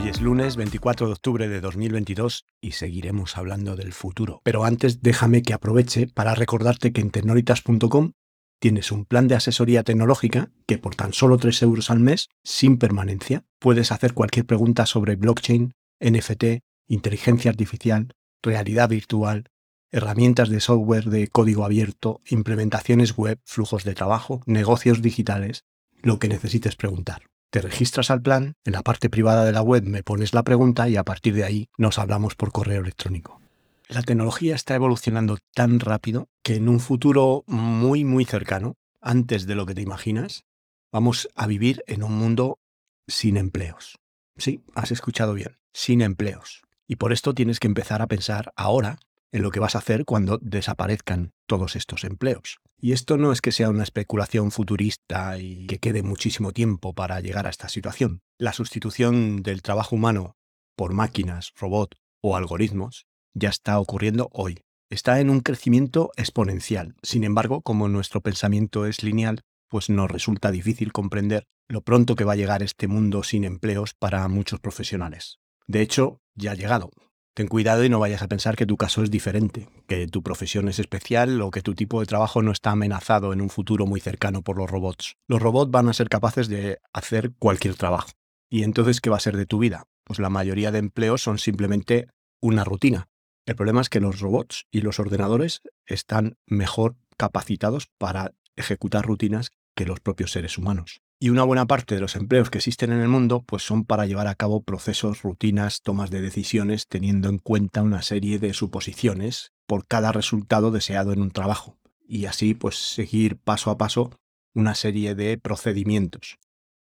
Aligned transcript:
Hoy 0.00 0.08
es 0.08 0.22
lunes 0.22 0.56
24 0.56 1.08
de 1.08 1.12
octubre 1.12 1.48
de 1.48 1.60
2022 1.60 2.46
y 2.62 2.72
seguiremos 2.72 3.36
hablando 3.36 3.76
del 3.76 3.92
futuro. 3.92 4.40
Pero 4.44 4.64
antes 4.64 5.02
déjame 5.02 5.42
que 5.42 5.52
aproveche 5.52 6.06
para 6.06 6.34
recordarte 6.34 6.94
que 6.94 7.02
en 7.02 7.10
tecnolitas.com 7.10 8.12
tienes 8.58 8.92
un 8.92 9.04
plan 9.04 9.28
de 9.28 9.34
asesoría 9.34 9.82
tecnológica 9.82 10.52
que 10.66 10.78
por 10.78 10.94
tan 10.94 11.12
solo 11.12 11.36
3 11.36 11.62
euros 11.64 11.90
al 11.90 12.00
mes, 12.00 12.30
sin 12.42 12.78
permanencia, 12.78 13.44
puedes 13.58 13.92
hacer 13.92 14.14
cualquier 14.14 14.46
pregunta 14.46 14.86
sobre 14.86 15.16
blockchain, 15.16 15.74
NFT, 16.00 16.62
inteligencia 16.88 17.50
artificial, 17.50 18.14
realidad 18.42 18.88
virtual, 18.88 19.50
herramientas 19.90 20.48
de 20.48 20.60
software 20.60 21.10
de 21.10 21.28
código 21.28 21.66
abierto, 21.66 22.22
implementaciones 22.26 23.14
web, 23.18 23.38
flujos 23.44 23.84
de 23.84 23.92
trabajo, 23.92 24.40
negocios 24.46 25.02
digitales, 25.02 25.64
lo 26.02 26.18
que 26.18 26.28
necesites 26.28 26.74
preguntar. 26.74 27.29
Te 27.50 27.60
registras 27.60 28.12
al 28.12 28.22
plan, 28.22 28.54
en 28.64 28.72
la 28.72 28.82
parte 28.82 29.10
privada 29.10 29.44
de 29.44 29.50
la 29.50 29.62
web 29.62 29.82
me 29.84 30.04
pones 30.04 30.34
la 30.34 30.44
pregunta 30.44 30.88
y 30.88 30.96
a 30.96 31.02
partir 31.02 31.34
de 31.34 31.42
ahí 31.42 31.68
nos 31.76 31.98
hablamos 31.98 32.36
por 32.36 32.52
correo 32.52 32.80
electrónico. 32.80 33.40
La 33.88 34.02
tecnología 34.02 34.54
está 34.54 34.76
evolucionando 34.76 35.36
tan 35.52 35.80
rápido 35.80 36.28
que 36.44 36.54
en 36.54 36.68
un 36.68 36.78
futuro 36.78 37.42
muy 37.48 38.04
muy 38.04 38.24
cercano, 38.24 38.76
antes 39.00 39.48
de 39.48 39.56
lo 39.56 39.66
que 39.66 39.74
te 39.74 39.82
imaginas, 39.82 40.44
vamos 40.92 41.28
a 41.34 41.48
vivir 41.48 41.82
en 41.88 42.04
un 42.04 42.12
mundo 42.12 42.60
sin 43.08 43.36
empleos. 43.36 43.98
Sí, 44.36 44.62
has 44.76 44.92
escuchado 44.92 45.34
bien, 45.34 45.58
sin 45.72 46.02
empleos. 46.02 46.62
Y 46.86 46.96
por 46.96 47.12
esto 47.12 47.34
tienes 47.34 47.58
que 47.58 47.66
empezar 47.66 48.00
a 48.00 48.06
pensar 48.06 48.52
ahora 48.54 49.00
en 49.32 49.42
lo 49.42 49.50
que 49.50 49.60
vas 49.60 49.74
a 49.74 49.78
hacer 49.78 50.04
cuando 50.04 50.38
desaparezcan 50.38 51.32
todos 51.46 51.76
estos 51.76 52.04
empleos. 52.04 52.58
Y 52.78 52.92
esto 52.92 53.16
no 53.16 53.32
es 53.32 53.40
que 53.40 53.52
sea 53.52 53.70
una 53.70 53.82
especulación 53.82 54.50
futurista 54.50 55.38
y 55.38 55.66
que 55.66 55.78
quede 55.78 56.02
muchísimo 56.02 56.52
tiempo 56.52 56.94
para 56.94 57.20
llegar 57.20 57.46
a 57.46 57.50
esta 57.50 57.68
situación. 57.68 58.22
La 58.38 58.52
sustitución 58.52 59.42
del 59.42 59.62
trabajo 59.62 59.96
humano 59.96 60.36
por 60.76 60.94
máquinas, 60.94 61.52
robots 61.56 61.98
o 62.22 62.36
algoritmos 62.36 63.06
ya 63.34 63.50
está 63.50 63.78
ocurriendo 63.78 64.30
hoy. 64.32 64.60
Está 64.88 65.20
en 65.20 65.30
un 65.30 65.40
crecimiento 65.40 66.10
exponencial. 66.16 66.96
Sin 67.02 67.22
embargo, 67.22 67.60
como 67.62 67.88
nuestro 67.88 68.22
pensamiento 68.22 68.86
es 68.86 69.02
lineal, 69.02 69.42
pues 69.68 69.88
nos 69.88 70.10
resulta 70.10 70.50
difícil 70.50 70.92
comprender 70.92 71.44
lo 71.68 71.82
pronto 71.82 72.16
que 72.16 72.24
va 72.24 72.32
a 72.32 72.36
llegar 72.36 72.62
este 72.62 72.88
mundo 72.88 73.22
sin 73.22 73.44
empleos 73.44 73.94
para 73.94 74.26
muchos 74.26 74.58
profesionales. 74.58 75.38
De 75.68 75.82
hecho, 75.82 76.20
ya 76.34 76.52
ha 76.52 76.54
llegado. 76.56 76.90
Ten 77.34 77.46
cuidado 77.46 77.84
y 77.84 77.88
no 77.88 78.00
vayas 78.00 78.22
a 78.22 78.28
pensar 78.28 78.56
que 78.56 78.66
tu 78.66 78.76
caso 78.76 79.02
es 79.02 79.10
diferente, 79.10 79.68
que 79.86 80.08
tu 80.08 80.22
profesión 80.22 80.68
es 80.68 80.80
especial 80.80 81.40
o 81.42 81.50
que 81.50 81.62
tu 81.62 81.74
tipo 81.74 82.00
de 82.00 82.06
trabajo 82.06 82.42
no 82.42 82.50
está 82.50 82.72
amenazado 82.72 83.32
en 83.32 83.40
un 83.40 83.50
futuro 83.50 83.86
muy 83.86 84.00
cercano 84.00 84.42
por 84.42 84.58
los 84.58 84.68
robots. 84.68 85.16
Los 85.28 85.40
robots 85.40 85.70
van 85.70 85.88
a 85.88 85.92
ser 85.92 86.08
capaces 86.08 86.48
de 86.48 86.80
hacer 86.92 87.32
cualquier 87.38 87.76
trabajo. 87.76 88.10
¿Y 88.50 88.64
entonces 88.64 89.00
qué 89.00 89.10
va 89.10 89.16
a 89.16 89.20
ser 89.20 89.36
de 89.36 89.46
tu 89.46 89.60
vida? 89.60 89.84
Pues 90.04 90.18
la 90.18 90.28
mayoría 90.28 90.72
de 90.72 90.80
empleos 90.80 91.22
son 91.22 91.38
simplemente 91.38 92.08
una 92.40 92.64
rutina. 92.64 93.08
El 93.46 93.54
problema 93.54 93.80
es 93.80 93.88
que 93.88 94.00
los 94.00 94.20
robots 94.20 94.66
y 94.72 94.80
los 94.80 94.98
ordenadores 94.98 95.62
están 95.86 96.36
mejor 96.46 96.96
capacitados 97.16 97.88
para 97.96 98.32
ejecutar 98.56 99.06
rutinas 99.06 99.52
los 99.86 100.00
propios 100.00 100.32
seres 100.32 100.58
humanos. 100.58 101.00
Y 101.18 101.28
una 101.28 101.44
buena 101.44 101.66
parte 101.66 101.94
de 101.94 102.00
los 102.00 102.16
empleos 102.16 102.48
que 102.48 102.58
existen 102.58 102.92
en 102.92 103.00
el 103.00 103.08
mundo 103.08 103.42
pues 103.42 103.62
son 103.62 103.84
para 103.84 104.06
llevar 104.06 104.26
a 104.26 104.34
cabo 104.34 104.62
procesos, 104.62 105.22
rutinas, 105.22 105.82
tomas 105.82 106.10
de 106.10 106.22
decisiones, 106.22 106.86
teniendo 106.88 107.28
en 107.28 107.38
cuenta 107.38 107.82
una 107.82 108.02
serie 108.02 108.38
de 108.38 108.54
suposiciones 108.54 109.52
por 109.66 109.86
cada 109.86 110.12
resultado 110.12 110.70
deseado 110.70 111.12
en 111.12 111.20
un 111.20 111.30
trabajo. 111.30 111.76
Y 112.08 112.24
así 112.24 112.54
pues 112.54 112.76
seguir 112.76 113.36
paso 113.36 113.70
a 113.70 113.76
paso 113.76 114.18
una 114.54 114.74
serie 114.74 115.14
de 115.14 115.36
procedimientos 115.38 116.38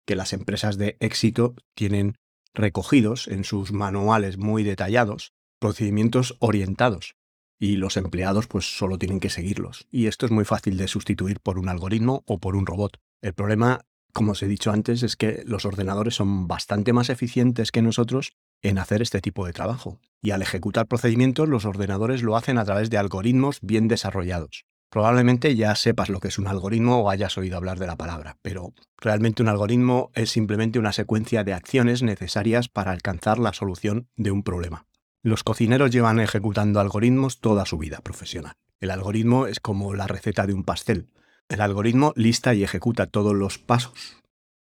que 0.07 0.17
las 0.17 0.33
empresas 0.33 0.79
de 0.79 0.97
éxito 1.01 1.55
tienen 1.75 2.17
recogidos 2.55 3.29
en 3.29 3.45
sus 3.45 3.73
manuales 3.73 4.39
muy 4.39 4.63
detallados, 4.63 5.33
procedimientos 5.59 6.37
orientados, 6.39 7.15
y 7.59 7.77
los 7.77 7.97
empleados 7.97 8.47
pues 8.47 8.77
solo 8.77 8.99
tienen 8.99 9.21
que 9.21 9.31
seguirlos. 9.31 9.87
Y 9.91 10.07
esto 10.07 10.27
es 10.27 10.33
muy 10.33 10.45
fácil 10.45 10.77
de 10.77 10.89
sustituir 10.89 11.41
por 11.41 11.59
un 11.59 11.69
algoritmo 11.69 12.23
o 12.27 12.39
por 12.39 12.57
un 12.57 12.67
robot. 12.67 12.99
El 13.21 13.35
problema 13.35 13.85
como 14.19 14.33
os 14.33 14.43
he 14.43 14.49
dicho 14.49 14.73
antes, 14.73 15.05
es 15.05 15.15
que 15.15 15.43
los 15.47 15.65
ordenadores 15.65 16.17
son 16.17 16.49
bastante 16.49 16.93
más 16.93 17.09
eficientes 17.09 17.71
que 17.71 17.83
nosotros 17.83 18.33
en 18.63 18.79
hacer 18.79 19.01
este 19.01 19.21
tipo 19.21 19.47
de 19.47 19.53
trabajo. 19.53 20.01
Y 20.21 20.33
al 20.33 20.43
ejecutar 20.43 20.89
procedimientos, 20.89 21.49
los 21.49 21.65
ordenadores 21.65 22.25
lo 22.25 22.37
hacen 22.37 22.59
a 22.59 22.65
través 22.65 22.91
de 22.91 22.99
algoritmos 22.99 23.61
bien 23.63 23.87
desarrollados. 23.87 24.65
Probablemente 24.91 25.55
ya 25.55 25.75
sepas 25.77 26.09
lo 26.09 26.19
que 26.19 26.29
es 26.29 26.39
un 26.39 26.49
algoritmo 26.49 26.99
o 26.99 27.11
hayas 27.11 27.39
oído 27.39 27.59
hablar 27.59 27.79
de 27.79 27.87
la 27.87 27.95
palabra, 27.95 28.39
pero 28.43 28.73
realmente 28.97 29.43
un 29.43 29.49
algoritmo 29.49 30.11
es 30.15 30.31
simplemente 30.31 30.81
una 30.81 30.93
secuencia 30.93 31.45
de 31.45 31.53
acciones 31.53 32.03
necesarias 32.03 32.69
para 32.69 32.91
alcanzar 32.91 33.39
la 33.39 33.53
solución 33.53 34.09
de 34.17 34.33
un 34.33 34.43
problema. 34.43 34.88
Los 35.29 35.45
cocineros 35.45 35.91
llevan 35.91 36.21
ejecutando 36.21 36.81
algoritmos 36.81 37.39
toda 37.39 37.67
su 37.67 37.77
vida 37.77 37.99
profesional. 38.01 38.55
El 38.81 38.91
algoritmo 38.91 39.47
es 39.47 39.61
como 39.61 39.93
la 39.93 40.07
receta 40.07 40.47
de 40.47 40.55
un 40.55 40.65
pastel. 40.65 41.11
El 41.51 41.61
algoritmo 41.61 42.15
lista 42.17 42.55
y 42.55 42.65
ejecuta 42.65 43.09
todos 43.09 43.35
los 43.35 43.59
pasos 43.59 44.17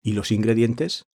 y 0.02 0.14
los 0.14 0.32
ingredientes 0.32 1.06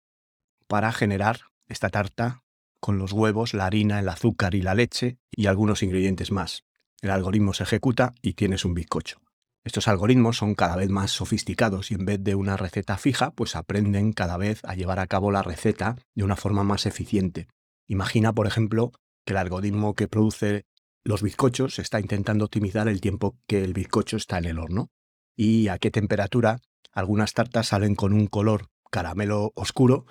para 0.69 0.92
generar 0.92 1.41
esta 1.66 1.91
tarta 1.91 2.44
con 2.78 2.98
los 2.98 3.10
huevos, 3.10 3.53
la 3.53 3.66
harina, 3.66 3.98
el 3.98 4.08
azúcar 4.10 4.54
y 4.54 4.62
la 4.62 4.76
leche 4.76 5.19
y 5.32 5.47
algunos 5.47 5.82
ingredientes 5.82 6.30
más. 6.30 6.62
El 7.00 7.10
algoritmo 7.10 7.53
se 7.53 7.64
ejecuta 7.64 8.14
y 8.22 8.34
tienes 8.34 8.64
un 8.64 8.74
bizcocho. 8.74 9.22
Estos 9.64 9.88
algoritmos 9.88 10.36
son 10.36 10.54
cada 10.54 10.76
vez 10.76 10.88
más 10.88 11.10
sofisticados 11.10 11.91
y 11.91 11.94
en 11.94 12.04
vez 12.04 12.22
de 12.22 12.36
una 12.36 12.56
receta 12.56 12.97
fija, 12.97 13.32
pues 13.32 13.56
aprenden 13.56 14.12
cada 14.12 14.36
vez 14.36 14.60
a 14.62 14.76
llevar 14.76 15.00
a 15.00 15.09
cabo 15.09 15.32
la 15.32 15.42
receta 15.42 15.97
de 16.14 16.22
una 16.22 16.36
forma 16.36 16.62
más 16.62 16.86
eficiente. 16.86 17.48
Imagina, 17.88 18.32
por 18.32 18.47
ejemplo, 18.47 18.92
que 19.25 19.33
el 19.33 19.38
algoritmo 19.38 19.94
que 19.94 20.09
produce 20.09 20.66
los 21.05 21.22
bizcochos 21.22 21.78
está 21.78 22.00
intentando 22.00 22.44
optimizar 22.44 22.88
el 22.88 23.00
tiempo 23.00 23.38
que 23.47 23.65
el 23.65 23.72
bizcocho 23.72 24.16
está 24.16 24.38
en 24.38 24.44
el 24.44 24.59
horno 24.59 24.91
y 25.37 25.69
a 25.69 25.78
qué 25.78 25.91
temperatura 25.91 26.60
algunas 26.93 27.33
tartas 27.33 27.69
salen 27.69 27.94
con 27.94 28.12
un 28.12 28.27
color 28.27 28.69
caramelo 28.91 29.53
oscuro 29.55 30.06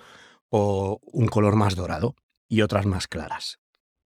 o 0.50 1.00
un 1.02 1.26
color 1.26 1.56
más 1.56 1.76
dorado 1.76 2.14
y 2.48 2.62
otras 2.62 2.84
más 2.84 3.08
claras. 3.08 3.60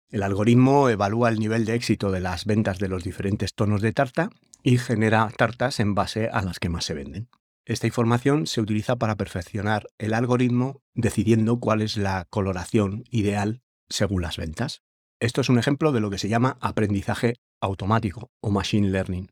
El 0.10 0.24
algoritmo 0.24 0.90
evalúa 0.90 1.30
el 1.30 1.40
nivel 1.40 1.66
de 1.66 1.76
éxito 1.76 2.12
de 2.12 2.20
las 2.20 2.46
ventas 2.46 2.80
de 2.80 2.88
los 2.88 3.04
diferentes 3.04 3.54
tonos 3.54 3.82
de 3.82 3.94
tarta 3.94 4.30
y 4.64 4.78
genera 4.78 5.30
tartas 5.38 5.80
en 5.80 5.96
base 5.96 6.30
a 6.30 6.42
las 6.42 6.60
que 6.60 6.70
más 6.70 6.86
se 6.86 6.94
venden. 6.94 7.30
Esta 7.66 7.88
información 7.88 8.48
se 8.48 8.60
utiliza 8.60 8.96
para 8.96 9.16
perfeccionar 9.16 9.88
el 10.00 10.14
algoritmo 10.14 10.82
decidiendo 10.96 11.60
cuál 11.60 11.82
es 11.82 11.96
la 11.96 12.26
coloración 12.30 13.04
ideal 13.10 13.62
según 13.90 14.24
las 14.24 14.38
ventas. 14.38 14.82
Esto 15.22 15.42
es 15.42 15.50
un 15.50 15.60
ejemplo 15.60 15.92
de 15.92 16.00
lo 16.00 16.10
que 16.10 16.18
se 16.18 16.30
llama 16.30 16.58
aprendizaje 16.62 17.36
automático 17.62 18.32
o 18.42 18.50
machine 18.50 18.90
learning 18.90 19.30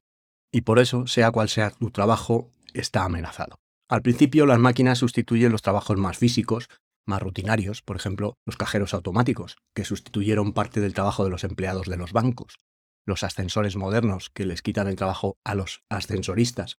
y 0.51 0.61
por 0.61 0.77
eso, 0.77 1.07
sea 1.07 1.31
cual 1.31 1.49
sea 1.49 1.71
tu 1.71 1.89
trabajo, 1.89 2.51
está 2.75 3.03
amenazado. 3.03 3.59
Al 3.89 4.03
principio 4.03 4.45
las 4.45 4.59
máquinas 4.59 4.99
sustituyen 4.99 5.51
los 5.51 5.63
trabajos 5.63 5.97
más 5.97 6.19
físicos, 6.19 6.69
más 7.07 7.23
rutinarios, 7.23 7.81
por 7.81 7.95
ejemplo, 7.95 8.35
los 8.45 8.55
cajeros 8.55 8.93
automáticos, 8.93 9.57
que 9.73 9.83
sustituyeron 9.83 10.53
parte 10.53 10.79
del 10.79 10.93
trabajo 10.93 11.23
de 11.23 11.31
los 11.31 11.43
empleados 11.43 11.87
de 11.87 11.97
los 11.97 12.13
bancos, 12.13 12.59
los 13.07 13.23
ascensores 13.23 13.75
modernos, 13.75 14.29
que 14.29 14.45
les 14.45 14.61
quitan 14.61 14.87
el 14.87 14.95
trabajo 14.95 15.37
a 15.43 15.55
los 15.55 15.81
ascensoristas, 15.89 16.77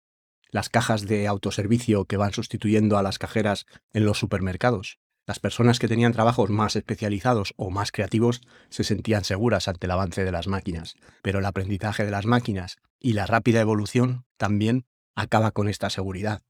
las 0.50 0.68
cajas 0.68 1.06
de 1.06 1.26
autoservicio 1.26 2.04
que 2.04 2.16
van 2.16 2.32
sustituyendo 2.32 2.96
a 2.96 3.02
las 3.02 3.18
cajeras 3.18 3.66
en 3.92 4.04
los 4.04 4.20
supermercados, 4.20 5.00
las 5.30 5.38
personas 5.38 5.78
que 5.78 5.86
tenían 5.86 6.12
trabajos 6.12 6.50
más 6.50 6.74
especializados 6.74 7.54
o 7.56 7.70
más 7.70 7.92
creativos 7.92 8.40
se 8.68 8.82
sentían 8.82 9.22
seguras 9.22 9.68
ante 9.68 9.86
el 9.86 9.92
avance 9.92 10.24
de 10.24 10.32
las 10.32 10.48
máquinas, 10.48 10.96
pero 11.22 11.38
el 11.38 11.44
aprendizaje 11.44 12.04
de 12.04 12.10
las 12.10 12.26
máquinas 12.26 12.78
y 12.98 13.12
la 13.12 13.26
rápida 13.26 13.60
evolución 13.60 14.24
también 14.38 14.86
acaba 15.14 15.52
con 15.52 15.68
esta 15.68 15.88
seguridad. 15.88 16.42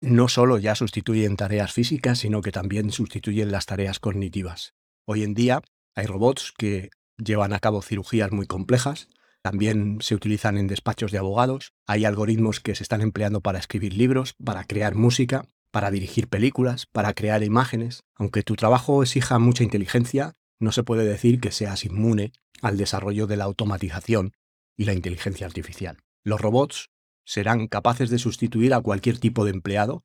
No 0.00 0.28
solo 0.28 0.56
ya 0.58 0.76
sustituyen 0.76 1.34
tareas 1.34 1.72
físicas, 1.72 2.20
sino 2.20 2.40
que 2.40 2.52
también 2.52 2.92
sustituyen 2.92 3.50
las 3.50 3.66
tareas 3.66 3.98
cognitivas. 3.98 4.72
Hoy 5.04 5.24
en 5.24 5.34
día 5.34 5.60
hay 5.96 6.06
robots 6.06 6.54
que 6.56 6.90
llevan 7.16 7.52
a 7.52 7.58
cabo 7.58 7.82
cirugías 7.82 8.30
muy 8.30 8.46
complejas, 8.46 9.08
también 9.42 9.98
se 10.00 10.14
utilizan 10.14 10.58
en 10.58 10.68
despachos 10.68 11.10
de 11.10 11.18
abogados, 11.18 11.72
hay 11.88 12.04
algoritmos 12.04 12.60
que 12.60 12.76
se 12.76 12.84
están 12.84 13.00
empleando 13.00 13.40
para 13.40 13.58
escribir 13.58 13.94
libros, 13.94 14.34
para 14.34 14.62
crear 14.62 14.94
música, 14.94 15.44
para 15.70 15.90
dirigir 15.90 16.28
películas, 16.28 16.86
para 16.86 17.14
crear 17.14 17.42
imágenes. 17.42 18.02
Aunque 18.16 18.42
tu 18.42 18.56
trabajo 18.56 19.02
exija 19.02 19.38
mucha 19.38 19.64
inteligencia, 19.64 20.34
no 20.58 20.72
se 20.72 20.82
puede 20.82 21.04
decir 21.04 21.40
que 21.40 21.52
seas 21.52 21.84
inmune 21.84 22.32
al 22.62 22.76
desarrollo 22.76 23.26
de 23.26 23.36
la 23.36 23.44
automatización 23.44 24.32
y 24.76 24.84
la 24.84 24.94
inteligencia 24.94 25.46
artificial. 25.46 25.98
Los 26.24 26.40
robots 26.40 26.90
serán 27.24 27.68
capaces 27.68 28.10
de 28.10 28.18
sustituir 28.18 28.74
a 28.74 28.80
cualquier 28.80 29.18
tipo 29.18 29.44
de 29.44 29.50
empleado 29.50 30.04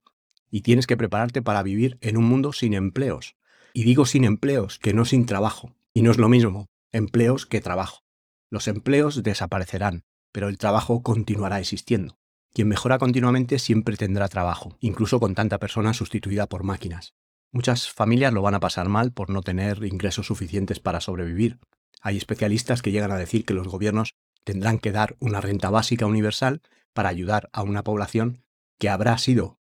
y 0.51 0.61
tienes 0.61 0.87
que 0.87 0.97
prepararte 0.97 1.41
para 1.41 1.63
vivir 1.63 1.97
en 2.01 2.17
un 2.17 2.25
mundo 2.25 2.53
sin 2.53 2.73
empleos. 2.73 3.35
Y 3.73 3.83
digo 3.83 4.05
sin 4.05 4.23
empleos, 4.23 4.77
que 4.77 4.93
no 4.93 5.05
sin 5.05 5.25
trabajo. 5.25 5.73
Y 5.93 6.01
no 6.01 6.11
es 6.11 6.17
lo 6.17 6.29
mismo 6.29 6.67
empleos 6.91 7.45
que 7.45 7.59
trabajo. 7.59 8.03
Los 8.51 8.67
empleos 8.67 9.23
desaparecerán, 9.23 10.03
pero 10.31 10.47
el 10.47 10.57
trabajo 10.57 11.01
continuará 11.01 11.59
existiendo. 11.59 12.19
Quien 12.53 12.67
mejora 12.67 12.99
continuamente 12.99 13.57
siempre 13.57 13.97
tendrá 13.97 14.27
trabajo, 14.27 14.77
incluso 14.79 15.19
con 15.19 15.33
tanta 15.33 15.57
persona 15.57 15.93
sustituida 15.93 16.47
por 16.47 16.63
máquinas. 16.63 17.15
Muchas 17.51 17.89
familias 17.91 18.31
lo 18.31 18.43
van 18.43 18.53
a 18.53 18.59
pasar 18.59 18.89
mal 18.89 19.11
por 19.11 19.31
no 19.31 19.41
tener 19.41 19.83
ingresos 19.83 20.27
suficientes 20.27 20.79
para 20.79 21.01
sobrevivir. 21.01 21.59
Hay 22.01 22.15
especialistas 22.15 22.83
que 22.83 22.91
llegan 22.91 23.11
a 23.11 23.17
decir 23.17 23.43
que 23.43 23.55
los 23.55 23.67
gobiernos 23.67 24.13
tendrán 24.43 24.77
que 24.77 24.91
dar 24.91 25.15
una 25.19 25.41
renta 25.41 25.71
básica 25.71 26.05
universal 26.05 26.61
para 26.93 27.09
ayudar 27.09 27.49
a 27.53 27.63
una 27.63 27.83
población 27.83 28.43
que 28.77 28.89
habrá 28.89 29.17
sido 29.17 29.57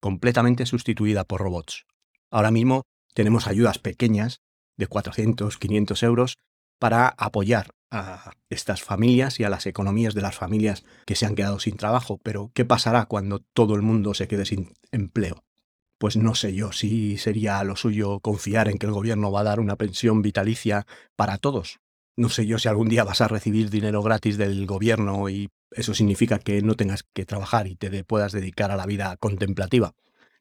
completamente 0.00 0.66
sustituida 0.66 1.22
por 1.22 1.40
robots. 1.40 1.86
Ahora 2.28 2.50
mismo 2.50 2.82
tenemos 3.14 3.46
ayudas 3.46 3.78
pequeñas 3.78 4.40
de 4.76 4.88
400, 4.88 5.58
500 5.58 6.02
euros 6.02 6.38
para 6.80 7.08
apoyar 7.08 7.70
a 7.92 8.32
estas 8.48 8.82
familias 8.82 9.38
y 9.38 9.44
a 9.44 9.50
las 9.50 9.66
economías 9.66 10.14
de 10.14 10.22
las 10.22 10.34
familias 10.34 10.84
que 11.06 11.14
se 11.14 11.26
han 11.26 11.34
quedado 11.34 11.60
sin 11.60 11.76
trabajo. 11.76 12.18
Pero, 12.22 12.50
¿qué 12.54 12.64
pasará 12.64 13.04
cuando 13.04 13.40
todo 13.40 13.74
el 13.74 13.82
mundo 13.82 14.14
se 14.14 14.26
quede 14.26 14.46
sin 14.46 14.72
empleo? 14.90 15.44
Pues 15.98 16.16
no 16.16 16.34
sé 16.34 16.54
yo 16.54 16.72
si 16.72 17.16
sería 17.18 17.62
lo 17.62 17.76
suyo 17.76 18.18
confiar 18.20 18.68
en 18.68 18.78
que 18.78 18.86
el 18.86 18.92
gobierno 18.92 19.30
va 19.30 19.40
a 19.40 19.44
dar 19.44 19.60
una 19.60 19.76
pensión 19.76 20.22
vitalicia 20.22 20.86
para 21.14 21.38
todos. 21.38 21.78
No 22.16 22.28
sé 22.28 22.46
yo 22.46 22.58
si 22.58 22.68
algún 22.68 22.88
día 22.88 23.04
vas 23.04 23.20
a 23.20 23.28
recibir 23.28 23.70
dinero 23.70 24.02
gratis 24.02 24.36
del 24.36 24.66
gobierno 24.66 25.28
y 25.28 25.50
eso 25.70 25.94
significa 25.94 26.38
que 26.38 26.60
no 26.62 26.74
tengas 26.74 27.04
que 27.14 27.24
trabajar 27.24 27.66
y 27.66 27.76
te 27.76 28.04
puedas 28.04 28.32
dedicar 28.32 28.70
a 28.70 28.76
la 28.76 28.86
vida 28.86 29.16
contemplativa. 29.18 29.94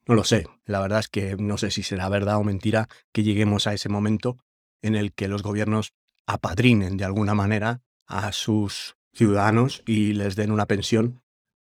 No 0.07 0.15
lo 0.15 0.23
sé, 0.23 0.47
la 0.65 0.79
verdad 0.79 0.99
es 0.99 1.07
que 1.07 1.35
no 1.37 1.57
sé 1.57 1.69
si 1.69 1.83
será 1.83 2.09
verdad 2.09 2.37
o 2.37 2.43
mentira 2.43 2.89
que 3.11 3.23
lleguemos 3.23 3.67
a 3.67 3.73
ese 3.73 3.87
momento 3.87 4.39
en 4.81 4.95
el 4.95 5.13
que 5.13 5.27
los 5.27 5.43
gobiernos 5.43 5.93
apadrinen 6.25 6.97
de 6.97 7.05
alguna 7.05 7.33
manera 7.33 7.81
a 8.07 8.31
sus 8.31 8.95
ciudadanos 9.13 9.83
y 9.85 10.13
les 10.13 10.35
den 10.35 10.51
una 10.51 10.65
pensión 10.65 11.21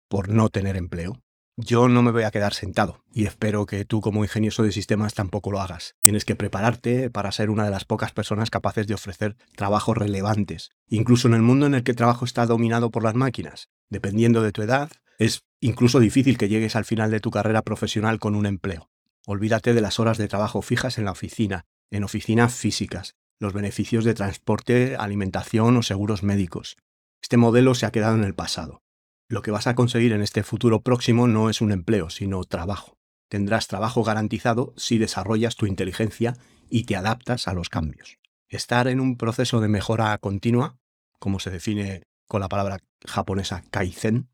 por 0.08 0.30
no 0.30 0.50
tener 0.50 0.78
empleo. 0.78 1.22
Yo 1.60 1.88
no 1.88 2.04
me 2.04 2.12
voy 2.12 2.22
a 2.22 2.30
quedar 2.30 2.54
sentado 2.54 3.04
y 3.12 3.26
espero 3.26 3.66
que 3.66 3.84
tú 3.84 4.00
como 4.00 4.24
ingenioso 4.24 4.62
de 4.62 4.72
sistemas 4.72 5.16
tampoco 5.16 5.50
lo 5.50 5.60
hagas. 5.60 5.96
Tienes 6.04 6.24
que 6.24 6.36
prepararte 6.36 7.10
para 7.10 7.32
ser 7.32 7.50
una 7.50 7.66
de 7.66 7.72
las 7.72 7.84
pocas 7.84 8.12
personas 8.12 8.52
capaces 8.52 8.86
de 8.86 8.94
ofrecer 8.94 9.36
trabajos 9.56 9.98
relevantes, 9.98 10.70
incluso 10.88 11.28
en 11.28 11.34
el 11.34 11.42
mundo 11.42 11.66
en 11.66 11.74
el 11.74 11.84
que 11.84 11.92
el 11.92 11.98
trabajo 11.98 12.26
está 12.26 12.46
dominado 12.46 12.92
por 12.92 13.04
las 13.04 13.16
máquinas. 13.16 13.70
Dependiendo 13.90 14.44
de 14.44 14.52
tu 14.52 14.62
edad, 14.62 14.92
es 15.18 15.46
incluso 15.60 16.00
difícil 16.00 16.38
que 16.38 16.48
llegues 16.48 16.76
al 16.76 16.86
final 16.86 17.10
de 17.10 17.22
tu 17.22 17.32
carrera 17.32 17.64
profesional 17.64 18.20
con 18.20 18.36
un 18.36 18.46
empleo. 18.46 18.92
Olvídate 19.26 19.74
de 19.74 19.82
las 19.82 20.00
horas 20.00 20.20
de 20.20 20.28
trabajo 20.28 20.62
fijas 20.62 21.00
en 21.00 21.06
la 21.06 21.12
oficina, 21.12 21.66
en 21.90 22.04
oficinas 22.04 22.54
físicas, 22.54 23.16
los 23.40 23.54
beneficios 23.54 24.04
de 24.04 24.14
transporte, 24.14 24.96
alimentación 24.96 25.78
o 25.78 25.84
seguros 25.84 26.24
médicos. 26.24 26.78
Este 27.22 27.38
modelo 27.38 27.76
se 27.76 27.86
ha 27.86 27.92
quedado 27.92 28.16
en 28.16 28.24
el 28.24 28.36
pasado. 28.36 28.82
Lo 29.30 29.42
que 29.42 29.52
vas 29.52 29.68
a 29.68 29.76
conseguir 29.76 30.14
en 30.14 30.22
este 30.22 30.44
futuro 30.44 30.82
próximo 30.82 31.28
no 31.28 31.50
es 31.50 31.62
un 31.62 31.72
empleo, 31.72 32.10
sino 32.10 32.44
trabajo. 32.44 32.98
Tendrás 33.30 33.68
trabajo 33.68 34.04
garantizado 34.04 34.74
si 34.78 34.98
desarrollas 34.98 35.56
tu 35.56 35.66
inteligencia 35.66 36.38
y 36.70 36.84
te 36.86 36.96
adaptas 36.96 37.48
a 37.48 37.54
los 37.54 37.70
cambios. 37.70 38.18
Estar 38.48 38.88
en 38.88 39.02
un 39.02 39.18
proceso 39.18 39.60
de 39.60 39.68
mejora 39.68 40.18
continua, 40.20 40.78
como 41.20 41.40
se 41.40 41.50
define 41.50 42.04
con 42.28 42.40
la 42.40 42.48
palabra 42.48 42.80
japonesa 43.06 43.64
kaizen, 43.70 44.30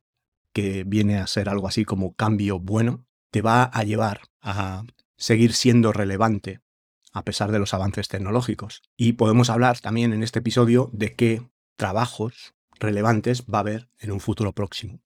que 0.53 0.83
viene 0.83 1.17
a 1.17 1.25
ser 1.25 1.49
algo 1.49 1.67
así 1.67 1.85
como 1.85 2.13
cambio 2.13 2.59
bueno, 2.59 3.05
te 3.31 3.41
va 3.41 3.63
a 3.63 3.83
llevar 3.83 4.21
a 4.41 4.83
seguir 5.17 5.53
siendo 5.53 5.91
relevante 5.91 6.59
a 7.13 7.23
pesar 7.23 7.51
de 7.51 7.59
los 7.59 7.73
avances 7.73 8.07
tecnológicos. 8.07 8.81
Y 8.97 9.13
podemos 9.13 9.49
hablar 9.49 9.79
también 9.79 10.11
en 10.13 10.23
este 10.23 10.39
episodio 10.39 10.89
de 10.91 11.15
qué 11.15 11.47
trabajos 11.77 12.55
relevantes 12.79 13.43
va 13.43 13.59
a 13.59 13.61
haber 13.61 13.89
en 13.99 14.11
un 14.11 14.19
futuro 14.19 14.51
próximo. 14.51 14.99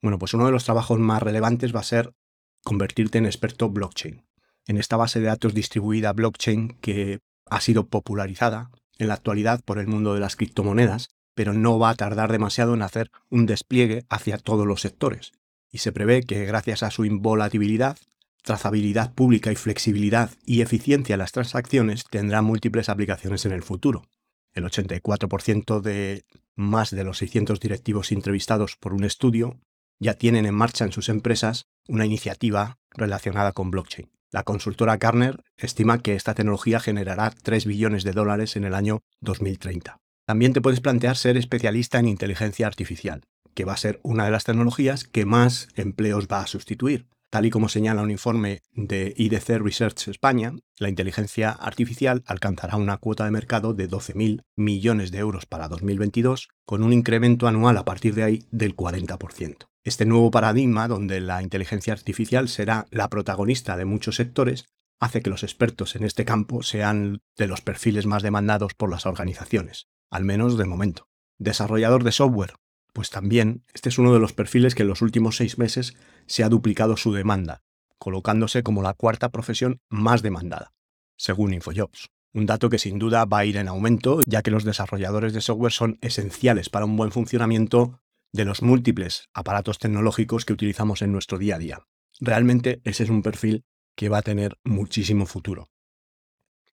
Bueno, 0.00 0.18
pues 0.18 0.32
uno 0.34 0.46
de 0.46 0.52
los 0.52 0.64
trabajos 0.64 0.98
más 0.98 1.22
relevantes 1.22 1.74
va 1.74 1.80
a 1.80 1.84
ser 1.84 2.14
convertirte 2.62 3.18
en 3.18 3.26
experto 3.26 3.68
blockchain. 3.68 4.24
En 4.66 4.78
esta 4.78 4.96
base 4.96 5.20
de 5.20 5.26
datos 5.26 5.54
distribuida 5.54 6.12
blockchain 6.12 6.78
que 6.80 7.20
ha 7.50 7.60
sido 7.60 7.88
popularizada 7.88 8.70
en 8.98 9.08
la 9.08 9.14
actualidad 9.14 9.60
por 9.64 9.78
el 9.78 9.86
mundo 9.86 10.14
de 10.14 10.20
las 10.20 10.36
criptomonedas, 10.36 11.10
pero 11.34 11.52
no 11.52 11.78
va 11.78 11.90
a 11.90 11.94
tardar 11.94 12.30
demasiado 12.30 12.74
en 12.74 12.82
hacer 12.82 13.10
un 13.28 13.46
despliegue 13.46 14.06
hacia 14.08 14.38
todos 14.38 14.66
los 14.66 14.80
sectores. 14.80 15.32
Y 15.70 15.78
se 15.78 15.92
prevé 15.92 16.22
que 16.22 16.44
gracias 16.44 16.82
a 16.82 16.90
su 16.90 17.04
involatilidad 17.04 17.98
trazabilidad 18.44 19.14
pública 19.14 19.50
y 19.50 19.56
flexibilidad 19.56 20.30
y 20.44 20.60
eficiencia 20.60 21.14
en 21.14 21.18
las 21.18 21.32
transacciones 21.32 22.04
tendrá 22.04 22.42
múltiples 22.42 22.88
aplicaciones 22.88 23.44
en 23.46 23.52
el 23.52 23.62
futuro. 23.62 24.04
El 24.52 24.64
84% 24.64 25.80
de 25.80 26.24
más 26.54 26.90
de 26.90 27.02
los 27.02 27.18
600 27.18 27.58
directivos 27.58 28.12
entrevistados 28.12 28.76
por 28.76 28.92
un 28.92 29.02
estudio 29.02 29.58
ya 29.98 30.14
tienen 30.14 30.46
en 30.46 30.54
marcha 30.54 30.84
en 30.84 30.92
sus 30.92 31.08
empresas 31.08 31.66
una 31.88 32.04
iniciativa 32.04 32.78
relacionada 32.90 33.52
con 33.52 33.70
blockchain. 33.70 34.10
La 34.30 34.42
consultora 34.42 34.98
Gartner 34.98 35.42
estima 35.56 35.98
que 35.98 36.14
esta 36.14 36.34
tecnología 36.34 36.80
generará 36.80 37.30
3 37.30 37.66
billones 37.66 38.04
de 38.04 38.12
dólares 38.12 38.56
en 38.56 38.64
el 38.64 38.74
año 38.74 39.00
2030. 39.20 39.98
También 40.26 40.52
te 40.52 40.60
puedes 40.60 40.80
plantear 40.80 41.16
ser 41.16 41.36
especialista 41.36 41.98
en 41.98 42.08
inteligencia 42.08 42.66
artificial, 42.66 43.22
que 43.54 43.64
va 43.64 43.72
a 43.72 43.78
ser 43.78 44.00
una 44.02 44.24
de 44.24 44.30
las 44.30 44.44
tecnologías 44.44 45.04
que 45.04 45.24
más 45.24 45.68
empleos 45.76 46.26
va 46.30 46.40
a 46.40 46.46
sustituir. 46.46 47.06
Tal 47.34 47.46
y 47.46 47.50
como 47.50 47.68
señala 47.68 48.02
un 48.02 48.12
informe 48.12 48.62
de 48.70 49.12
IDC 49.16 49.58
Research 49.58 50.06
España, 50.06 50.52
la 50.78 50.88
inteligencia 50.88 51.50
artificial 51.50 52.22
alcanzará 52.26 52.76
una 52.76 52.98
cuota 52.98 53.24
de 53.24 53.32
mercado 53.32 53.74
de 53.74 53.90
12.000 53.90 54.44
millones 54.54 55.10
de 55.10 55.18
euros 55.18 55.44
para 55.44 55.66
2022, 55.66 56.50
con 56.64 56.84
un 56.84 56.92
incremento 56.92 57.48
anual 57.48 57.76
a 57.76 57.84
partir 57.84 58.14
de 58.14 58.22
ahí 58.22 58.44
del 58.52 58.76
40%. 58.76 59.66
Este 59.82 60.06
nuevo 60.06 60.30
paradigma, 60.30 60.86
donde 60.86 61.20
la 61.20 61.42
inteligencia 61.42 61.92
artificial 61.92 62.48
será 62.48 62.86
la 62.92 63.10
protagonista 63.10 63.76
de 63.76 63.84
muchos 63.84 64.14
sectores, 64.14 64.66
hace 65.00 65.20
que 65.20 65.30
los 65.30 65.42
expertos 65.42 65.96
en 65.96 66.04
este 66.04 66.24
campo 66.24 66.62
sean 66.62 67.20
de 67.36 67.48
los 67.48 67.62
perfiles 67.62 68.06
más 68.06 68.22
demandados 68.22 68.74
por 68.74 68.90
las 68.90 69.06
organizaciones, 69.06 69.88
al 70.08 70.22
menos 70.22 70.56
de 70.56 70.66
momento. 70.66 71.08
Desarrollador 71.38 72.04
de 72.04 72.12
software, 72.12 72.54
pues 72.94 73.10
también 73.10 73.64
este 73.74 73.90
es 73.90 73.98
uno 73.98 74.14
de 74.14 74.20
los 74.20 74.32
perfiles 74.32 74.74
que 74.74 74.82
en 74.82 74.88
los 74.88 75.02
últimos 75.02 75.36
seis 75.36 75.58
meses 75.58 75.94
se 76.26 76.44
ha 76.44 76.48
duplicado 76.48 76.96
su 76.96 77.12
demanda, 77.12 77.62
colocándose 77.98 78.62
como 78.62 78.82
la 78.82 78.94
cuarta 78.94 79.30
profesión 79.30 79.80
más 79.90 80.22
demandada, 80.22 80.72
según 81.16 81.52
Infojobs. 81.52 82.10
Un 82.32 82.46
dato 82.46 82.70
que 82.70 82.78
sin 82.78 82.98
duda 82.98 83.24
va 83.24 83.38
a 83.38 83.44
ir 83.44 83.56
en 83.56 83.68
aumento, 83.68 84.20
ya 84.26 84.42
que 84.42 84.50
los 84.50 84.64
desarrolladores 84.64 85.32
de 85.32 85.40
software 85.40 85.72
son 85.72 85.98
esenciales 86.02 86.70
para 86.70 86.84
un 86.84 86.96
buen 86.96 87.10
funcionamiento 87.10 88.00
de 88.32 88.44
los 88.44 88.62
múltiples 88.62 89.28
aparatos 89.34 89.78
tecnológicos 89.78 90.44
que 90.44 90.52
utilizamos 90.52 91.02
en 91.02 91.12
nuestro 91.12 91.38
día 91.38 91.56
a 91.56 91.58
día. 91.58 91.86
Realmente 92.20 92.80
ese 92.84 93.04
es 93.04 93.10
un 93.10 93.22
perfil 93.22 93.64
que 93.96 94.08
va 94.08 94.18
a 94.18 94.22
tener 94.22 94.56
muchísimo 94.64 95.26
futuro. 95.26 95.68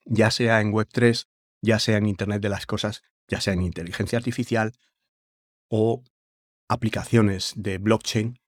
Ya 0.05 0.29
sea 0.31 0.61
en 0.61 0.71
Web3, 0.71 1.27
ya 1.61 1.79
sea 1.79 1.97
en 1.97 2.05
Internet 2.05 2.41
de 2.41 2.49
las 2.49 2.65
Cosas, 2.65 3.03
ya 3.27 3.41
sea 3.41 3.53
en 3.53 3.61
inteligencia 3.61 4.17
artificial 4.17 4.73
o 5.67 6.03
aplicaciones 6.71 7.51
de 7.57 7.79
blockchain, 7.79 8.39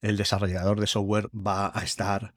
el 0.00 0.16
desarrollador 0.16 0.78
de 0.78 0.86
software 0.86 1.28
va 1.34 1.72
a 1.74 1.82
estar 1.82 2.32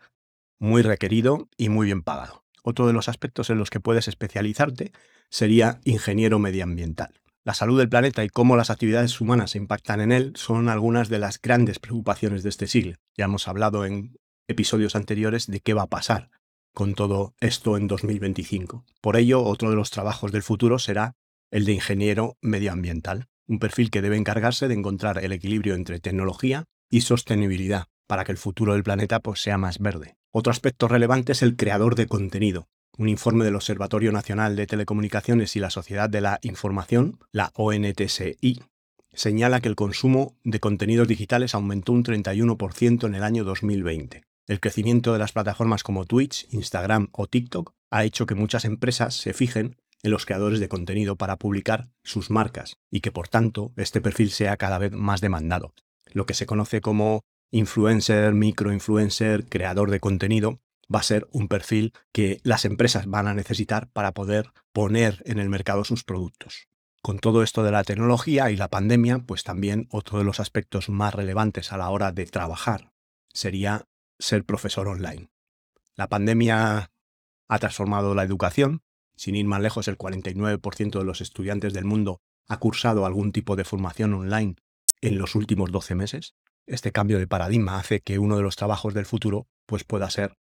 muy 0.59 0.81
requerido 0.81 1.47
y 1.57 1.69
muy 1.69 1.85
bien 1.85 2.01
pagado. 2.01 2.43
Otro 2.63 2.87
de 2.87 2.93
los 2.93 3.07
aspectos 3.07 3.51
en 3.51 3.59
los 3.59 3.69
que 3.69 3.79
puedes 3.79 4.07
especializarte 4.07 4.91
sería 5.29 5.79
ingeniero 5.83 6.39
medioambiental. 6.39 7.21
La 7.43 7.53
salud 7.53 7.77
del 7.77 7.87
planeta 7.87 8.23
y 8.23 8.29
cómo 8.29 8.57
las 8.57 8.71
actividades 8.71 9.21
humanas 9.21 9.55
impactan 9.55 10.01
en 10.01 10.11
él 10.11 10.33
son 10.35 10.69
algunas 10.69 11.07
de 11.07 11.19
las 11.19 11.39
grandes 11.39 11.77
preocupaciones 11.77 12.41
de 12.41 12.49
este 12.49 12.65
siglo. 12.65 12.95
Ya 13.15 13.25
hemos 13.25 13.47
hablado 13.47 13.85
en 13.85 14.17
episodios 14.47 14.95
anteriores 14.95 15.45
de 15.45 15.59
qué 15.59 15.75
va 15.75 15.83
a 15.83 15.87
pasar 15.87 16.31
con 16.73 16.95
todo 16.95 17.35
esto 17.39 17.77
en 17.77 17.87
2025. 17.87 18.85
Por 19.01 19.15
ello, 19.15 19.43
otro 19.43 19.69
de 19.69 19.75
los 19.75 19.91
trabajos 19.91 20.31
del 20.31 20.41
futuro 20.41 20.79
será 20.79 21.15
el 21.51 21.65
de 21.65 21.73
ingeniero 21.73 22.37
medioambiental 22.41 23.27
un 23.47 23.59
perfil 23.59 23.89
que 23.89 24.01
debe 24.01 24.17
encargarse 24.17 24.67
de 24.67 24.73
encontrar 24.73 25.23
el 25.23 25.31
equilibrio 25.31 25.75
entre 25.75 25.99
tecnología 25.99 26.65
y 26.89 27.01
sostenibilidad 27.01 27.85
para 28.07 28.23
que 28.23 28.31
el 28.31 28.37
futuro 28.37 28.73
del 28.73 28.83
planeta 28.83 29.19
pues, 29.19 29.41
sea 29.41 29.57
más 29.57 29.79
verde. 29.79 30.15
Otro 30.31 30.51
aspecto 30.51 30.87
relevante 30.87 31.31
es 31.31 31.41
el 31.41 31.55
creador 31.55 31.95
de 31.95 32.07
contenido. 32.07 32.67
Un 32.97 33.09
informe 33.09 33.45
del 33.45 33.55
Observatorio 33.55 34.11
Nacional 34.11 34.55
de 34.55 34.67
Telecomunicaciones 34.67 35.55
y 35.55 35.59
la 35.59 35.69
Sociedad 35.69 36.09
de 36.09 36.21
la 36.21 36.39
Información, 36.41 37.19
la 37.31 37.51
ONTSI, 37.55 38.63
señala 39.13 39.59
que 39.61 39.67
el 39.67 39.75
consumo 39.75 40.35
de 40.43 40.59
contenidos 40.59 41.07
digitales 41.07 41.53
aumentó 41.53 41.91
un 41.91 42.03
31% 42.03 43.05
en 43.05 43.15
el 43.15 43.23
año 43.23 43.43
2020. 43.43 44.23
El 44.47 44.59
crecimiento 44.59 45.13
de 45.13 45.19
las 45.19 45.33
plataformas 45.33 45.83
como 45.83 46.05
Twitch, 46.05 46.47
Instagram 46.51 47.09
o 47.11 47.27
TikTok 47.27 47.73
ha 47.91 48.03
hecho 48.05 48.25
que 48.25 48.35
muchas 48.35 48.65
empresas 48.65 49.15
se 49.15 49.33
fijen 49.33 49.75
en 50.03 50.11
los 50.11 50.25
creadores 50.25 50.59
de 50.59 50.69
contenido 50.69 51.15
para 51.15 51.37
publicar 51.37 51.89
sus 52.03 52.29
marcas 52.29 52.77
y 52.91 53.01
que 53.01 53.11
por 53.11 53.27
tanto 53.27 53.73
este 53.77 54.01
perfil 54.01 54.31
sea 54.31 54.57
cada 54.57 54.77
vez 54.77 54.91
más 54.91 55.21
demandado. 55.21 55.73
Lo 56.13 56.25
que 56.25 56.33
se 56.33 56.45
conoce 56.45 56.81
como 56.81 57.21
influencer, 57.51 58.33
microinfluencer, 58.33 59.45
creador 59.45 59.91
de 59.91 59.99
contenido, 59.99 60.59
va 60.93 60.99
a 60.99 61.03
ser 61.03 61.27
un 61.31 61.47
perfil 61.47 61.93
que 62.11 62.39
las 62.43 62.65
empresas 62.65 63.07
van 63.07 63.27
a 63.27 63.33
necesitar 63.33 63.89
para 63.91 64.13
poder 64.13 64.51
poner 64.71 65.21
en 65.25 65.39
el 65.39 65.49
mercado 65.49 65.83
sus 65.83 66.03
productos. 66.03 66.67
Con 67.01 67.19
todo 67.19 67.43
esto 67.43 67.63
de 67.63 67.71
la 67.71 67.83
tecnología 67.83 68.51
y 68.51 68.57
la 68.57 68.69
pandemia, 68.69 69.19
pues 69.19 69.43
también 69.43 69.87
otro 69.91 70.17
de 70.17 70.23
los 70.23 70.39
aspectos 70.39 70.89
más 70.89 71.13
relevantes 71.13 71.71
a 71.71 71.77
la 71.77 71.89
hora 71.89 72.11
de 72.11 72.25
trabajar 72.25 72.91
sería 73.33 73.85
ser 74.19 74.43
profesor 74.45 74.87
online. 74.87 75.29
La 75.95 76.09
pandemia 76.09 76.91
ha 77.47 77.59
transformado 77.59 78.15
la 78.15 78.23
educación. 78.23 78.81
Sin 79.17 79.35
ir 79.35 79.45
más 79.45 79.61
lejos, 79.61 79.87
el 79.87 79.97
49% 79.97 80.99
de 80.99 81.03
los 81.03 81.21
estudiantes 81.21 81.73
del 81.73 81.85
mundo 81.85 82.21
ha 82.47 82.59
cursado 82.59 83.05
algún 83.05 83.31
tipo 83.31 83.55
de 83.55 83.65
formación 83.65 84.13
online 84.13 84.55
en 85.01 85.17
los 85.17 85.35
últimos 85.35 85.71
12 85.71 85.95
meses. 85.95 86.35
Este 86.67 86.91
cambio 86.91 87.17
de 87.17 87.27
paradigma 87.27 87.79
hace 87.79 87.99
que 87.99 88.19
uno 88.19 88.37
de 88.37 88.43
los 88.43 88.55
trabajos 88.55 88.93
del 88.93 89.05
futuro 89.05 89.47
pues 89.65 89.83
pueda 89.83 90.09
ser 90.09 90.37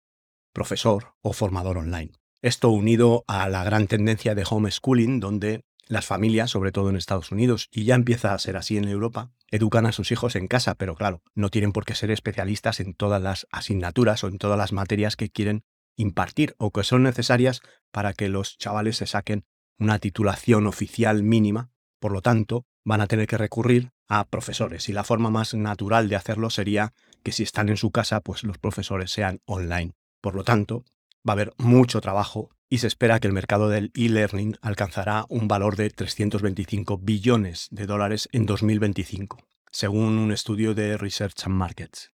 profesor 0.53 1.15
o 1.23 1.33
formador 1.33 1.79
online. 1.79 2.13
Esto 2.43 2.71
unido 2.71 3.25
a 3.27 3.49
la 3.49 3.65
gran 3.65 3.87
tendencia 3.87 4.35
de 4.35 4.45
homeschooling, 4.49 5.21
donde 5.21 5.65
las 5.89 6.07
familias, 6.07 6.51
sobre 6.51 6.73
todo 6.73 6.91
en 6.91 6.97
Estados 6.97 7.33
Unidos, 7.33 7.69
y 7.71 7.85
ya 7.85 7.95
empieza 7.95 8.35
a 8.35 8.39
ser 8.39 8.57
así 8.57 8.77
en 8.77 8.89
Europa, 8.89 9.33
educan 9.51 9.87
a 9.87 9.93
sus 9.93 10.11
hijos 10.13 10.37
en 10.37 10.49
casa, 10.49 10.75
pero 10.75 10.97
claro, 10.97 11.23
no 11.35 11.49
tienen 11.49 11.73
por 11.73 11.85
qué 11.85 11.95
ser 11.95 12.11
especialistas 12.11 12.81
en 12.81 12.95
todas 12.95 13.23
las 13.23 13.47
asignaturas 13.51 14.23
o 14.25 14.29
en 14.29 14.39
todas 14.39 14.59
las 14.59 14.73
materias 14.73 15.17
que 15.17 15.31
quieren 15.31 15.65
impartir 15.97 16.55
o 16.59 16.71
que 16.71 16.85
son 16.85 17.03
necesarias 17.03 17.61
para 17.91 18.13
que 18.13 18.29
los 18.29 18.59
chavales 18.59 18.99
se 18.99 19.07
saquen 19.07 19.45
una 19.79 19.99
titulación 19.99 20.67
oficial 20.67 21.23
mínima. 21.23 21.71
Por 21.99 22.13
lo 22.13 22.23
tanto, 22.23 22.67
van 22.85 23.01
a 23.01 23.07
tener 23.07 23.27
que 23.27 23.39
recurrir 23.39 23.91
a 24.09 24.25
profesores 24.25 24.89
y 24.89 24.93
la 24.93 25.05
forma 25.05 25.31
más 25.31 25.55
natural 25.55 26.09
de 26.09 26.17
hacerlo 26.17 26.51
sería 26.51 26.93
que 27.23 27.33
si 27.33 27.43
están 27.43 27.69
en 27.69 27.77
su 27.77 27.91
casa, 27.91 28.21
pues 28.21 28.45
los 28.45 28.59
profesores 28.59 29.11
sean 29.11 29.41
online. 29.45 29.95
Por 30.21 30.35
lo 30.35 30.45
tanto, 30.45 30.85
va 31.29 31.33
a 31.33 31.35
haber 31.35 31.53
mucho 31.59 32.01
trabajo 32.01 32.51
y 32.69 32.79
se 32.79 32.87
espera 32.87 33.21
que 33.21 33.27
el 33.27 33.33
mercado 33.33 33.69
del 33.69 33.91
e-learning 33.95 34.57
alcanzará 34.61 35.25
un 35.29 35.49
valor 35.49 35.77
de 35.77 35.91
325 35.91 36.99
billones 36.99 37.69
de 37.71 37.87
dólares 37.87 38.29
en 38.33 38.47
2025, 38.47 39.39
según 39.71 40.19
un 40.19 40.33
estudio 40.33 40.75
de 40.75 40.97
Research 40.97 41.45
and 41.45 41.55
Markets. 41.55 42.16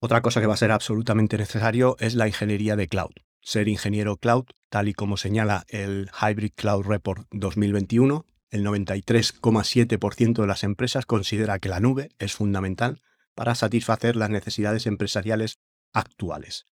Otra 0.00 0.22
cosa 0.22 0.40
que 0.40 0.46
va 0.46 0.54
a 0.54 0.58
ser 0.58 0.70
absolutamente 0.70 1.36
necesario 1.36 1.96
es 1.98 2.14
la 2.14 2.28
ingeniería 2.28 2.76
de 2.76 2.86
cloud. 2.86 3.10
Ser 3.40 3.66
ingeniero 3.66 4.16
cloud, 4.16 4.44
tal 4.68 4.86
y 4.86 4.94
como 4.94 5.16
señala 5.16 5.64
el 5.68 6.08
Hybrid 6.20 6.52
Cloud 6.54 6.86
Report 6.86 7.26
2021, 7.32 8.24
el 8.50 8.64
93,7% 8.64 10.40
de 10.40 10.46
las 10.46 10.62
empresas 10.62 11.04
considera 11.04 11.58
que 11.58 11.68
la 11.68 11.80
nube 11.80 12.10
es 12.20 12.34
fundamental 12.34 13.02
para 13.34 13.56
satisfacer 13.56 14.14
las 14.14 14.30
necesidades 14.30 14.86
empresariales 14.86 15.58
actuales. 15.92 16.66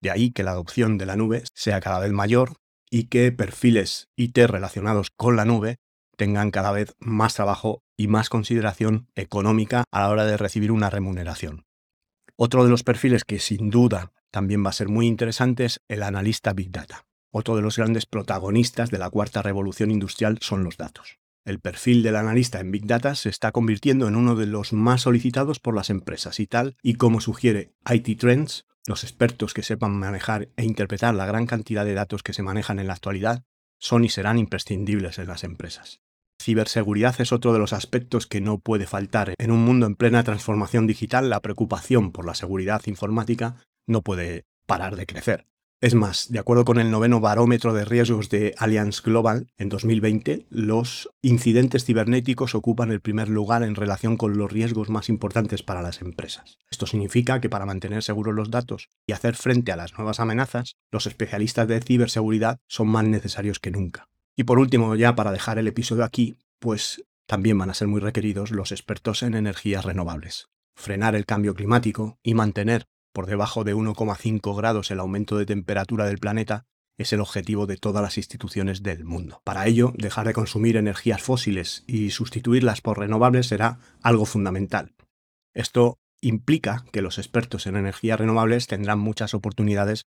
De 0.00 0.10
ahí 0.10 0.32
que 0.32 0.42
la 0.42 0.50
adopción 0.50 0.98
de 0.98 1.06
la 1.06 1.14
nube 1.14 1.44
sea 1.54 1.80
cada 1.80 2.00
vez 2.00 2.10
mayor 2.10 2.56
y 2.90 3.04
que 3.04 3.30
perfiles 3.30 4.08
IT 4.16 4.36
relacionados 4.36 5.10
con 5.16 5.36
la 5.36 5.44
nube 5.44 5.76
tengan 6.16 6.50
cada 6.50 6.72
vez 6.72 6.94
más 6.98 7.34
trabajo 7.34 7.84
y 7.96 8.08
más 8.08 8.28
consideración 8.28 9.06
económica 9.14 9.84
a 9.92 10.00
la 10.00 10.10
hora 10.10 10.24
de 10.26 10.36
recibir 10.36 10.72
una 10.72 10.90
remuneración. 10.90 11.66
Otro 12.36 12.64
de 12.64 12.70
los 12.70 12.82
perfiles 12.82 13.24
que 13.24 13.38
sin 13.38 13.70
duda 13.70 14.12
también 14.32 14.64
va 14.64 14.70
a 14.70 14.72
ser 14.72 14.88
muy 14.88 15.06
interesante 15.06 15.64
es 15.64 15.80
el 15.86 16.02
analista 16.02 16.52
Big 16.52 16.72
Data. 16.72 17.06
Otro 17.30 17.54
de 17.54 17.62
los 17.62 17.76
grandes 17.76 18.06
protagonistas 18.06 18.90
de 18.90 18.98
la 18.98 19.08
cuarta 19.08 19.40
revolución 19.40 19.92
industrial 19.92 20.38
son 20.40 20.64
los 20.64 20.76
datos. 20.76 21.20
El 21.44 21.60
perfil 21.60 22.02
del 22.02 22.16
analista 22.16 22.58
en 22.58 22.72
Big 22.72 22.86
Data 22.86 23.14
se 23.14 23.28
está 23.28 23.52
convirtiendo 23.52 24.08
en 24.08 24.16
uno 24.16 24.34
de 24.34 24.46
los 24.46 24.72
más 24.72 25.02
solicitados 25.02 25.60
por 25.60 25.76
las 25.76 25.90
empresas 25.90 26.40
y 26.40 26.48
tal 26.48 26.76
y 26.82 26.94
como 26.94 27.20
sugiere 27.20 27.72
IT 27.88 28.18
Trends, 28.18 28.66
los 28.86 29.04
expertos 29.04 29.54
que 29.54 29.62
sepan 29.62 29.96
manejar 29.96 30.48
e 30.56 30.64
interpretar 30.64 31.14
la 31.14 31.26
gran 31.26 31.46
cantidad 31.46 31.84
de 31.84 31.94
datos 31.94 32.24
que 32.24 32.32
se 32.32 32.42
manejan 32.42 32.80
en 32.80 32.88
la 32.88 32.94
actualidad 32.94 33.44
son 33.78 34.04
y 34.04 34.08
serán 34.08 34.38
imprescindibles 34.38 35.18
en 35.18 35.28
las 35.28 35.44
empresas. 35.44 36.00
Ciberseguridad 36.44 37.18
es 37.22 37.32
otro 37.32 37.54
de 37.54 37.58
los 37.58 37.72
aspectos 37.72 38.26
que 38.26 38.42
no 38.42 38.58
puede 38.58 38.86
faltar. 38.86 39.32
En 39.38 39.50
un 39.50 39.64
mundo 39.64 39.86
en 39.86 39.94
plena 39.94 40.24
transformación 40.24 40.86
digital, 40.86 41.30
la 41.30 41.40
preocupación 41.40 42.12
por 42.12 42.26
la 42.26 42.34
seguridad 42.34 42.82
informática 42.84 43.56
no 43.86 44.02
puede 44.02 44.44
parar 44.66 44.94
de 44.96 45.06
crecer. 45.06 45.46
Es 45.80 45.94
más, 45.94 46.30
de 46.30 46.38
acuerdo 46.38 46.66
con 46.66 46.78
el 46.78 46.90
noveno 46.90 47.18
barómetro 47.18 47.72
de 47.72 47.86
riesgos 47.86 48.28
de 48.28 48.54
Allianz 48.58 49.00
Global, 49.00 49.46
en 49.56 49.70
2020 49.70 50.44
los 50.50 51.08
incidentes 51.22 51.86
cibernéticos 51.86 52.54
ocupan 52.54 52.90
el 52.90 53.00
primer 53.00 53.30
lugar 53.30 53.62
en 53.62 53.74
relación 53.74 54.18
con 54.18 54.36
los 54.36 54.52
riesgos 54.52 54.90
más 54.90 55.08
importantes 55.08 55.62
para 55.62 55.80
las 55.80 56.02
empresas. 56.02 56.58
Esto 56.70 56.86
significa 56.86 57.40
que 57.40 57.48
para 57.48 57.64
mantener 57.64 58.02
seguros 58.02 58.34
los 58.34 58.50
datos 58.50 58.90
y 59.06 59.12
hacer 59.12 59.34
frente 59.34 59.72
a 59.72 59.76
las 59.76 59.96
nuevas 59.96 60.20
amenazas, 60.20 60.76
los 60.92 61.06
especialistas 61.06 61.68
de 61.68 61.80
ciberseguridad 61.80 62.58
son 62.68 62.88
más 62.88 63.04
necesarios 63.04 63.60
que 63.60 63.70
nunca. 63.70 64.08
Y 64.36 64.44
por 64.44 64.58
último, 64.58 64.94
ya 64.96 65.14
para 65.14 65.32
dejar 65.32 65.58
el 65.58 65.68
episodio 65.68 66.04
aquí, 66.04 66.36
pues 66.58 67.04
también 67.26 67.58
van 67.58 67.70
a 67.70 67.74
ser 67.74 67.88
muy 67.88 68.00
requeridos 68.00 68.50
los 68.50 68.72
expertos 68.72 69.22
en 69.22 69.34
energías 69.34 69.84
renovables. 69.84 70.48
Frenar 70.76 71.14
el 71.14 71.26
cambio 71.26 71.54
climático 71.54 72.18
y 72.22 72.34
mantener 72.34 72.86
por 73.12 73.26
debajo 73.26 73.62
de 73.64 73.74
1,5 73.74 74.56
grados 74.56 74.90
el 74.90 74.98
aumento 74.98 75.38
de 75.38 75.46
temperatura 75.46 76.06
del 76.06 76.18
planeta 76.18 76.66
es 76.96 77.12
el 77.12 77.20
objetivo 77.20 77.66
de 77.66 77.76
todas 77.76 78.02
las 78.02 78.18
instituciones 78.18 78.82
del 78.82 79.04
mundo. 79.04 79.40
Para 79.44 79.66
ello, 79.66 79.92
dejar 79.96 80.26
de 80.26 80.34
consumir 80.34 80.76
energías 80.76 81.22
fósiles 81.22 81.84
y 81.86 82.10
sustituirlas 82.10 82.80
por 82.80 82.98
renovables 82.98 83.46
será 83.46 83.78
algo 84.02 84.26
fundamental. 84.26 84.94
Esto 85.54 85.98
implica 86.20 86.84
que 86.92 87.02
los 87.02 87.18
expertos 87.18 87.66
en 87.66 87.76
energías 87.76 88.18
renovables 88.18 88.66
tendrán 88.66 88.98
muchas 88.98 89.34
oportunidades 89.34 90.06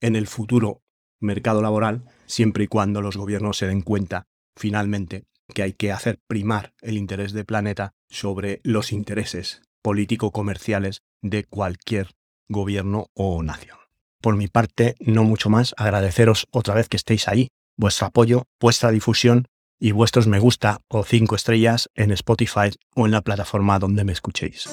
en 0.00 0.16
el 0.16 0.26
futuro 0.26 0.82
mercado 1.24 1.62
laboral, 1.62 2.04
siempre 2.26 2.64
y 2.64 2.68
cuando 2.68 3.02
los 3.02 3.16
gobiernos 3.16 3.58
se 3.58 3.66
den 3.66 3.82
cuenta, 3.82 4.26
finalmente, 4.56 5.24
que 5.52 5.62
hay 5.62 5.72
que 5.72 5.92
hacer 5.92 6.20
primar 6.26 6.72
el 6.80 6.96
interés 6.96 7.32
del 7.32 7.44
planeta 7.44 7.94
sobre 8.08 8.60
los 8.62 8.92
intereses 8.92 9.62
político-comerciales 9.82 11.02
de 11.20 11.44
cualquier 11.44 12.10
gobierno 12.48 13.08
o 13.14 13.42
nación. 13.42 13.78
Por 14.20 14.36
mi 14.36 14.48
parte, 14.48 14.94
no 15.00 15.24
mucho 15.24 15.50
más, 15.50 15.74
agradeceros 15.76 16.46
otra 16.50 16.74
vez 16.74 16.88
que 16.88 16.96
estéis 16.96 17.28
ahí, 17.28 17.48
vuestro 17.76 18.06
apoyo, 18.06 18.44
vuestra 18.60 18.90
difusión 18.90 19.48
y 19.78 19.92
vuestros 19.92 20.26
me 20.26 20.38
gusta 20.38 20.80
o 20.88 21.04
cinco 21.04 21.34
estrellas 21.34 21.90
en 21.94 22.10
Spotify 22.12 22.70
o 22.94 23.04
en 23.04 23.12
la 23.12 23.20
plataforma 23.20 23.78
donde 23.78 24.04
me 24.04 24.12
escuchéis. 24.12 24.66